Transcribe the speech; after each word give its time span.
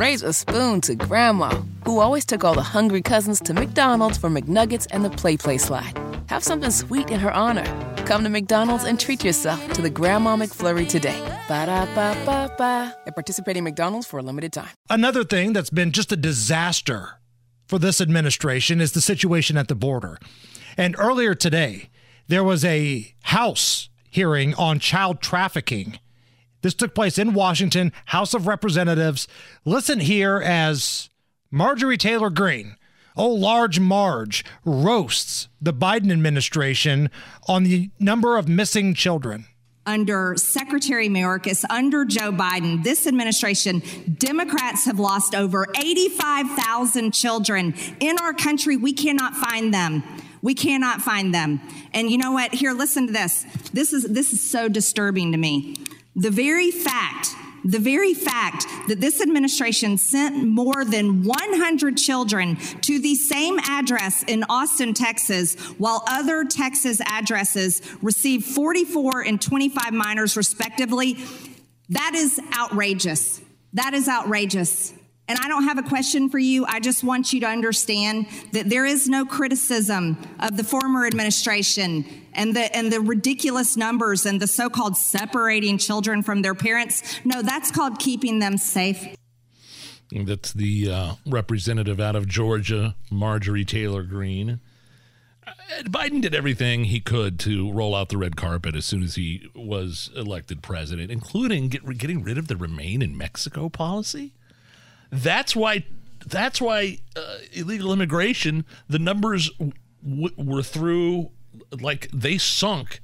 Raise 0.00 0.22
a 0.22 0.32
spoon 0.32 0.80
to 0.80 0.94
Grandma, 0.94 1.50
who 1.84 1.98
always 1.98 2.24
took 2.24 2.42
all 2.42 2.54
the 2.54 2.62
hungry 2.62 3.02
cousins 3.02 3.38
to 3.40 3.52
McDonald's 3.52 4.16
for 4.16 4.30
McNuggets 4.30 4.86
and 4.92 5.04
the 5.04 5.10
PlayPlace 5.10 5.60
slide. 5.60 5.92
Have 6.30 6.42
something 6.42 6.70
sweet 6.70 7.10
in 7.10 7.20
her 7.20 7.30
honor. 7.30 7.66
Come 8.06 8.24
to 8.24 8.30
McDonald's 8.30 8.84
and 8.84 8.98
treat 8.98 9.22
yourself 9.22 9.60
to 9.74 9.82
the 9.82 9.90
Grandma 9.90 10.38
McFlurry 10.38 10.88
today. 10.88 11.20
Ba 11.48 11.66
da 11.66 11.84
ba 11.94 12.16
ba 12.24 12.50
ba. 12.56 12.96
At 13.06 13.14
participating 13.14 13.62
McDonald's 13.62 14.06
for 14.06 14.18
a 14.18 14.22
limited 14.22 14.54
time. 14.54 14.70
Another 14.88 15.22
thing 15.22 15.52
that's 15.52 15.68
been 15.68 15.92
just 15.92 16.10
a 16.10 16.16
disaster 16.16 17.20
for 17.68 17.78
this 17.78 18.00
administration 18.00 18.80
is 18.80 18.92
the 18.92 19.02
situation 19.02 19.58
at 19.58 19.68
the 19.68 19.74
border. 19.74 20.18
And 20.78 20.96
earlier 20.98 21.34
today, 21.34 21.90
there 22.26 22.42
was 22.42 22.64
a 22.64 23.14
House 23.24 23.90
hearing 24.08 24.54
on 24.54 24.78
child 24.78 25.20
trafficking. 25.20 25.98
This 26.62 26.74
took 26.74 26.94
place 26.94 27.18
in 27.18 27.34
Washington, 27.34 27.92
House 28.06 28.34
of 28.34 28.46
Representatives. 28.46 29.26
Listen 29.64 30.00
here 30.00 30.38
as 30.38 31.10
Marjorie 31.50 31.96
Taylor 31.96 32.30
Greene, 32.30 32.76
oh, 33.16 33.28
large 33.28 33.80
Marge, 33.80 34.44
roasts 34.64 35.48
the 35.60 35.72
Biden 35.72 36.12
administration 36.12 37.10
on 37.48 37.64
the 37.64 37.90
number 37.98 38.36
of 38.36 38.48
missing 38.48 38.94
children 38.94 39.46
under 39.86 40.34
Secretary 40.36 41.08
Mayorkas, 41.08 41.64
under 41.68 42.04
Joe 42.04 42.30
Biden, 42.30 42.84
this 42.84 43.06
administration, 43.06 43.82
Democrats 44.18 44.84
have 44.84 45.00
lost 45.00 45.34
over 45.34 45.66
85,000 45.76 47.12
children 47.12 47.74
in 47.98 48.16
our 48.20 48.32
country. 48.32 48.76
We 48.76 48.92
cannot 48.92 49.34
find 49.34 49.74
them. 49.74 50.04
We 50.42 50.54
cannot 50.54 51.02
find 51.02 51.34
them. 51.34 51.60
And 51.92 52.08
you 52.08 52.18
know 52.18 52.32
what? 52.32 52.54
Here, 52.54 52.72
listen 52.72 53.08
to 53.08 53.12
this. 53.12 53.44
This 53.72 53.92
is 53.92 54.04
this 54.04 54.32
is 54.32 54.40
so 54.40 54.68
disturbing 54.68 55.32
to 55.32 55.38
me. 55.38 55.76
The 56.20 56.30
very 56.30 56.70
fact 56.70 57.34
the 57.64 57.78
very 57.78 58.14
fact 58.14 58.64
that 58.88 59.00
this 59.00 59.20
administration 59.20 59.98
sent 59.98 60.48
more 60.48 60.84
than 60.84 61.24
100 61.24 61.96
children 61.96 62.56
to 62.56 62.98
the 62.98 63.14
same 63.14 63.58
address 63.58 64.22
in 64.22 64.44
Austin, 64.48 64.94
Texas, 64.94 65.56
while 65.76 66.02
other 66.08 66.44
Texas 66.44 67.00
addresses 67.06 67.82
received 68.00 68.46
44 68.46 69.22
and 69.22 69.40
25 69.40 69.92
minors 69.92 70.36
respectively, 70.36 71.18
that 71.90 72.14
is 72.14 72.40
outrageous. 72.58 73.40
That 73.74 73.94
is 73.94 74.08
outrageous. 74.08 74.94
And 75.30 75.38
I 75.38 75.46
don't 75.46 75.62
have 75.62 75.78
a 75.78 75.84
question 75.84 76.28
for 76.28 76.40
you. 76.40 76.66
I 76.66 76.80
just 76.80 77.04
want 77.04 77.32
you 77.32 77.38
to 77.42 77.46
understand 77.46 78.26
that 78.50 78.68
there 78.68 78.84
is 78.84 79.08
no 79.08 79.24
criticism 79.24 80.18
of 80.40 80.56
the 80.56 80.64
former 80.64 81.06
administration 81.06 82.04
and 82.34 82.56
the 82.56 82.76
and 82.76 82.92
the 82.92 83.00
ridiculous 83.00 83.76
numbers 83.76 84.26
and 84.26 84.40
the 84.40 84.48
so-called 84.48 84.96
separating 84.96 85.78
children 85.78 86.24
from 86.24 86.42
their 86.42 86.56
parents. 86.56 87.20
No, 87.24 87.42
that's 87.42 87.70
called 87.70 88.00
keeping 88.00 88.40
them 88.40 88.58
safe. 88.58 89.06
That's 90.10 90.52
the 90.52 90.90
uh, 90.90 91.14
representative 91.24 92.00
out 92.00 92.16
of 92.16 92.26
Georgia, 92.26 92.96
Marjorie 93.08 93.64
Taylor 93.64 94.02
Greene. 94.02 94.58
Uh, 95.46 95.52
Biden 95.84 96.20
did 96.20 96.34
everything 96.34 96.86
he 96.86 96.98
could 96.98 97.38
to 97.40 97.70
roll 97.70 97.94
out 97.94 98.08
the 98.08 98.18
red 98.18 98.34
carpet 98.34 98.74
as 98.74 98.84
soon 98.84 99.04
as 99.04 99.14
he 99.14 99.48
was 99.54 100.10
elected 100.16 100.60
president, 100.60 101.12
including 101.12 101.68
get, 101.68 101.98
getting 101.98 102.24
rid 102.24 102.36
of 102.36 102.48
the 102.48 102.56
remain 102.56 103.00
in 103.00 103.16
Mexico 103.16 103.68
policy. 103.68 104.32
That's 105.10 105.54
why. 105.54 105.84
That's 106.26 106.60
why 106.60 106.98
uh, 107.16 107.36
illegal 107.52 107.92
immigration. 107.92 108.64
The 108.88 108.98
numbers 108.98 109.50
w- 110.06 110.34
were 110.36 110.62
through 110.62 111.30
like 111.80 112.10
they 112.12 112.38
sunk 112.38 113.00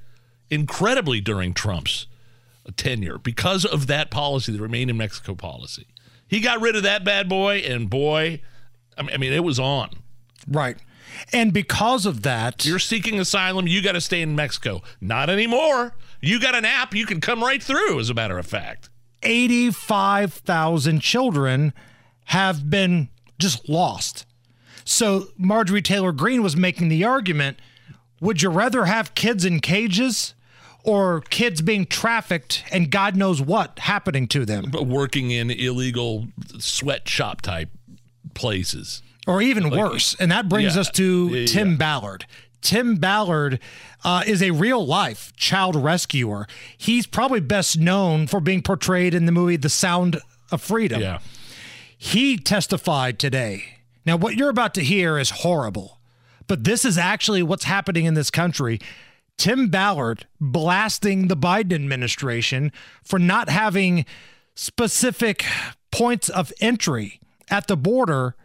incredibly 0.49 1.19
during 1.19 1.53
Trump's 1.53 2.07
tenure 2.75 3.17
because 3.17 3.65
of 3.65 3.87
that 3.87 4.11
policy, 4.11 4.51
the 4.51 4.61
remain 4.61 4.89
in 4.89 4.97
Mexico 4.97 5.35
policy. 5.35 5.87
He 6.27 6.41
got 6.41 6.61
rid 6.61 6.75
of 6.75 6.83
that 6.83 7.03
bad 7.05 7.29
boy, 7.29 7.57
and 7.59 7.89
boy, 7.89 8.41
I 8.97 9.17
mean, 9.17 9.31
it 9.31 9.43
was 9.43 9.59
on. 9.59 9.89
Right. 10.47 10.77
And 11.31 11.53
because 11.53 12.05
of 12.05 12.23
that, 12.23 12.65
you're 12.65 12.79
seeking 12.79 13.19
asylum, 13.19 13.65
you 13.65 13.81
got 13.81 13.93
to 13.93 14.01
stay 14.01 14.21
in 14.21 14.35
Mexico. 14.35 14.81
Not 14.99 15.29
anymore. 15.29 15.95
You 16.21 16.39
got 16.39 16.55
an 16.55 16.65
app, 16.65 16.93
you 16.93 17.05
can 17.05 17.21
come 17.21 17.41
right 17.41 17.63
through, 17.63 17.99
as 17.99 18.09
a 18.09 18.13
matter 18.13 18.37
of 18.37 18.45
fact. 18.45 18.89
85,000 19.23 20.99
children 20.99 21.73
have 22.27 22.69
been 22.69 23.09
just 23.39 23.67
lost. 23.67 24.25
So 24.85 25.27
Marjorie 25.37 25.81
Taylor 25.81 26.11
Greene 26.11 26.41
was 26.41 26.55
making 26.55 26.87
the 26.87 27.03
argument 27.03 27.57
would 28.19 28.41
you 28.41 28.49
rather 28.49 28.85
have 28.85 29.13
kids 29.13 29.45
in 29.45 29.59
cages 29.59 30.33
or 30.83 31.21
kids 31.21 31.61
being 31.61 31.85
trafficked 31.85 32.63
and 32.71 32.89
God 32.89 33.15
knows 33.15 33.41
what 33.41 33.77
happening 33.79 34.27
to 34.29 34.45
them? 34.45 34.69
But 34.71 34.87
working 34.87 35.31
in 35.31 35.51
illegal 35.51 36.27
sweatshop 36.57 37.41
type 37.41 37.69
places. 38.33 39.03
Or 39.27 39.41
even 39.41 39.69
like, 39.69 39.79
worse. 39.79 40.15
And 40.19 40.31
that 40.31 40.49
brings 40.49 40.75
yeah, 40.75 40.81
us 40.81 40.89
to 40.91 41.27
yeah, 41.27 41.45
Tim. 41.45 41.77
Ballard. 41.77 42.25
Tim 42.61 42.95
Ballard 42.95 43.59
uh, 44.03 44.23
is 44.25 44.41
a 44.41 44.51
real 44.51 44.85
life 44.85 45.31
child 45.35 45.75
rescuer. 45.75 46.47
He's 46.77 47.05
probably 47.05 47.39
best 47.39 47.77
known 47.77 48.25
for 48.25 48.39
being 48.39 48.61
portrayed 48.61 49.13
in 49.13 49.25
the 49.25 49.31
movie 49.31 49.57
The 49.57 49.69
Sound 49.69 50.19
of 50.51 50.61
Freedom. 50.61 51.01
Yeah. 51.01 51.19
He 51.97 52.37
testified 52.37 53.17
today. 53.17 53.79
Now, 54.05 54.15
what 54.15 54.35
you're 54.35 54.49
about 54.49 54.73
to 54.75 54.83
hear 54.83 55.17
is 55.17 55.31
horrible, 55.31 55.99
but 56.47 56.63
this 56.63 56.85
is 56.85 56.97
actually 56.97 57.43
what's 57.43 57.65
happening 57.65 58.05
in 58.05 58.13
this 58.13 58.29
country. 58.29 58.79
Tim 59.37 59.67
Ballard 59.69 60.27
blasting 60.39 61.27
the 61.27 61.37
Biden 61.37 61.73
administration 61.73 62.71
for 63.03 63.19
not 63.19 63.49
having 63.49 64.05
specific 64.55 65.43
points 65.91 66.29
of 66.29 66.53
entry 66.59 67.19
at 67.49 67.67
the 67.67 67.77
border, 67.77 68.35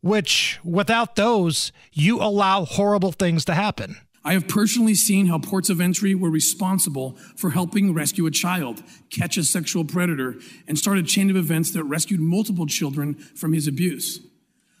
which 0.00 0.58
without 0.62 1.16
those, 1.16 1.72
you 1.92 2.20
allow 2.20 2.64
horrible 2.64 3.12
things 3.12 3.44
to 3.46 3.54
happen. 3.54 3.96
I 4.26 4.32
have 4.32 4.48
personally 4.48 4.96
seen 4.96 5.26
how 5.26 5.38
ports 5.38 5.70
of 5.70 5.80
entry 5.80 6.12
were 6.12 6.28
responsible 6.28 7.12
for 7.36 7.50
helping 7.50 7.94
rescue 7.94 8.26
a 8.26 8.32
child, 8.32 8.82
catch 9.08 9.36
a 9.36 9.44
sexual 9.44 9.84
predator, 9.84 10.34
and 10.66 10.76
start 10.76 10.98
a 10.98 11.04
chain 11.04 11.30
of 11.30 11.36
events 11.36 11.70
that 11.70 11.84
rescued 11.84 12.18
multiple 12.18 12.66
children 12.66 13.14
from 13.14 13.52
his 13.52 13.68
abuse. 13.68 14.18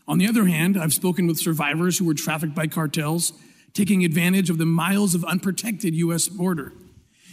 On 0.08 0.18
the 0.18 0.26
other 0.26 0.46
hand, 0.46 0.76
I've 0.76 0.92
spoken 0.92 1.28
with 1.28 1.38
survivors 1.38 1.96
who 1.96 2.06
were 2.06 2.14
trafficked 2.14 2.56
by 2.56 2.66
cartels, 2.66 3.32
taking 3.72 4.04
advantage 4.04 4.50
of 4.50 4.58
the 4.58 4.66
miles 4.66 5.14
of 5.14 5.24
unprotected 5.24 5.94
U.S. 5.94 6.26
border. 6.26 6.72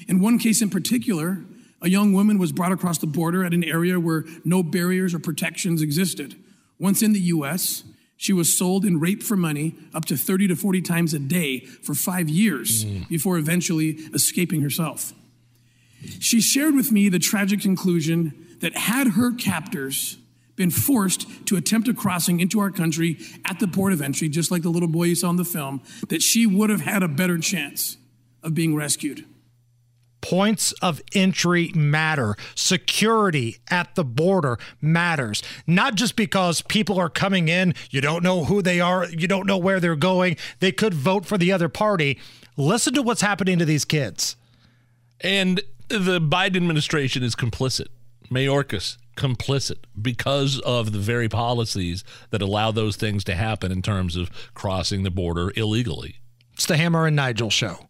In 0.07 0.21
one 0.21 0.37
case 0.37 0.61
in 0.61 0.69
particular, 0.69 1.43
a 1.81 1.89
young 1.89 2.13
woman 2.13 2.37
was 2.37 2.51
brought 2.51 2.71
across 2.71 2.99
the 2.99 3.07
border 3.07 3.43
at 3.43 3.55
an 3.55 3.63
area 3.63 3.99
where 3.99 4.23
no 4.45 4.61
barriers 4.61 5.15
or 5.15 5.19
protections 5.19 5.81
existed. 5.81 6.35
Once 6.77 7.01
in 7.01 7.13
the 7.13 7.21
U.S., 7.21 7.83
she 8.17 8.33
was 8.33 8.57
sold 8.57 8.85
and 8.85 9.01
raped 9.01 9.23
for 9.23 9.35
money 9.35 9.75
up 9.93 10.05
to 10.05 10.17
30 10.17 10.47
to 10.47 10.55
40 10.55 10.81
times 10.81 11.13
a 11.13 11.19
day 11.19 11.59
for 11.59 11.93
five 11.93 12.29
years 12.29 12.85
mm. 12.85 13.07
before 13.09 13.37
eventually 13.37 13.91
escaping 14.13 14.61
herself. 14.61 15.13
She 16.19 16.41
shared 16.41 16.75
with 16.75 16.91
me 16.91 17.09
the 17.09 17.19
tragic 17.19 17.61
conclusion 17.61 18.57
that 18.61 18.75
had 18.75 19.09
her 19.09 19.31
captors 19.31 20.17
been 20.55 20.69
forced 20.69 21.27
to 21.47 21.55
attempt 21.57 21.87
a 21.87 21.93
crossing 21.93 22.39
into 22.39 22.59
our 22.59 22.69
country 22.69 23.17
at 23.45 23.59
the 23.59 23.67
port 23.67 23.91
of 23.91 24.01
entry, 24.01 24.29
just 24.29 24.51
like 24.51 24.61
the 24.61 24.69
little 24.69 24.87
boy 24.87 25.05
you 25.05 25.15
saw 25.15 25.29
in 25.29 25.35
the 25.35 25.45
film, 25.45 25.81
that 26.09 26.21
she 26.21 26.45
would 26.45 26.69
have 26.69 26.81
had 26.81 27.01
a 27.01 27.07
better 27.07 27.37
chance 27.37 27.97
of 28.43 28.53
being 28.53 28.75
rescued. 28.75 29.25
Points 30.23 30.71
of 30.81 31.01
entry 31.13 31.73
matter. 31.75 32.37
Security 32.55 33.57
at 33.69 33.93
the 33.95 34.05
border 34.05 34.57
matters. 34.79 35.43
Not 35.67 35.95
just 35.95 36.15
because 36.15 36.61
people 36.61 36.97
are 36.97 37.09
coming 37.09 37.49
in, 37.49 37.73
you 37.89 37.99
don't 37.99 38.23
know 38.23 38.45
who 38.45 38.61
they 38.61 38.79
are, 38.79 39.05
you 39.09 39.27
don't 39.27 39.45
know 39.45 39.57
where 39.57 39.81
they're 39.81 39.97
going, 39.97 40.37
they 40.61 40.71
could 40.71 40.93
vote 40.93 41.25
for 41.25 41.37
the 41.37 41.51
other 41.51 41.67
party. 41.67 42.17
Listen 42.55 42.93
to 42.93 43.01
what's 43.01 43.19
happening 43.19 43.59
to 43.59 43.65
these 43.65 43.83
kids. 43.83 44.37
And 45.19 45.61
the 45.89 46.21
Biden 46.21 46.55
administration 46.55 47.21
is 47.21 47.35
complicit. 47.35 47.87
Mayorkas, 48.31 48.95
complicit 49.17 49.79
because 50.01 50.57
of 50.61 50.93
the 50.93 50.99
very 50.99 51.27
policies 51.27 52.05
that 52.29 52.41
allow 52.41 52.71
those 52.71 52.95
things 52.95 53.25
to 53.25 53.35
happen 53.35 53.73
in 53.73 53.81
terms 53.81 54.15
of 54.15 54.31
crossing 54.53 55.03
the 55.03 55.11
border 55.11 55.51
illegally. 55.57 56.15
It's 56.53 56.65
the 56.65 56.77
Hammer 56.77 57.07
and 57.07 57.15
Nigel 57.17 57.49
show. 57.49 57.89